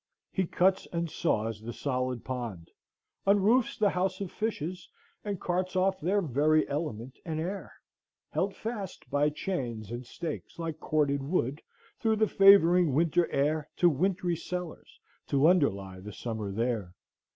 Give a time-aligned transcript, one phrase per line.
[0.31, 2.71] He cuts and saws the solid pond,
[3.27, 4.89] unroofs the house of fishes,
[5.23, 7.71] and carts off their very element and air,
[8.31, 11.61] held fast by chains and stakes like corded wood,
[11.99, 16.95] through the favoring winter air, to wintry cellars, to underlie the summer there.